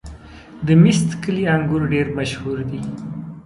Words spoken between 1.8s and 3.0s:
ډېر مشهور دي.